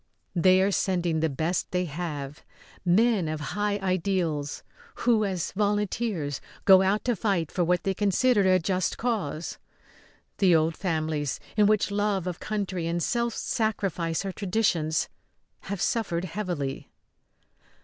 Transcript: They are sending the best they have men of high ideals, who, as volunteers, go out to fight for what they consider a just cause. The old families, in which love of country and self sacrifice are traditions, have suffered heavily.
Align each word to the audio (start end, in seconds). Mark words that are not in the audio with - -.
They 0.35 0.63
are 0.63 0.71
sending 0.71 1.19
the 1.19 1.29
best 1.29 1.69
they 1.69 1.85
have 1.85 2.41
men 2.83 3.27
of 3.27 3.39
high 3.53 3.77
ideals, 3.83 4.63
who, 5.05 5.23
as 5.25 5.51
volunteers, 5.51 6.41
go 6.65 6.81
out 6.81 7.05
to 7.05 7.15
fight 7.15 7.51
for 7.51 7.63
what 7.63 7.83
they 7.83 7.93
consider 7.93 8.41
a 8.51 8.57
just 8.57 8.97
cause. 8.97 9.59
The 10.39 10.55
old 10.55 10.75
families, 10.75 11.39
in 11.55 11.67
which 11.67 11.91
love 11.91 12.25
of 12.25 12.39
country 12.39 12.87
and 12.87 13.03
self 13.03 13.35
sacrifice 13.35 14.25
are 14.25 14.31
traditions, 14.31 15.07
have 15.65 15.79
suffered 15.83 16.25
heavily. 16.25 16.89